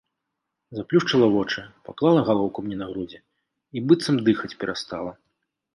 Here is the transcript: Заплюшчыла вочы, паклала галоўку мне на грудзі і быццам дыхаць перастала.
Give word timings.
Заплюшчыла 0.77 1.27
вочы, 1.35 1.65
паклала 1.89 2.25
галоўку 2.31 2.59
мне 2.69 2.75
на 2.83 2.91
грудзі 2.93 3.23
і 3.75 3.79
быццам 3.91 4.15
дыхаць 4.31 4.55
перастала. 4.65 5.11